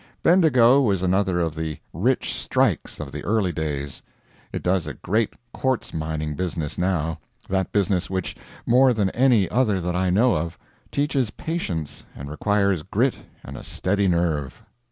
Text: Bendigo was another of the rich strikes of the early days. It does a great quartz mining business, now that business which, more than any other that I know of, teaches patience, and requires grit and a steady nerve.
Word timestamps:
Bendigo 0.23 0.81
was 0.81 1.03
another 1.03 1.39
of 1.41 1.53
the 1.53 1.77
rich 1.93 2.33
strikes 2.33 2.99
of 2.99 3.11
the 3.11 3.23
early 3.23 3.51
days. 3.51 4.01
It 4.51 4.63
does 4.63 4.87
a 4.87 4.95
great 4.95 5.35
quartz 5.53 5.93
mining 5.93 6.33
business, 6.33 6.75
now 6.75 7.19
that 7.49 7.71
business 7.71 8.09
which, 8.09 8.35
more 8.65 8.95
than 8.95 9.11
any 9.11 9.47
other 9.51 9.79
that 9.79 9.95
I 9.95 10.09
know 10.09 10.35
of, 10.35 10.57
teaches 10.91 11.29
patience, 11.29 12.03
and 12.15 12.31
requires 12.31 12.81
grit 12.81 13.13
and 13.43 13.55
a 13.55 13.63
steady 13.63 14.07
nerve. 14.07 14.63